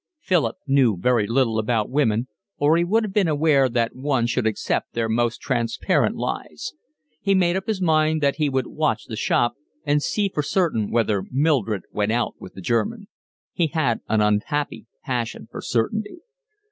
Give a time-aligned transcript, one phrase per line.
[0.19, 4.47] Philip knew very little about women, or he would have been aware that one should
[4.47, 6.73] accept their most transparent lies.
[7.21, 9.53] He made up his mind that he would watch the shop
[9.85, 13.09] and see for certain whether Mildred went out with the German.
[13.53, 16.21] He had an unhappy passion for certainty.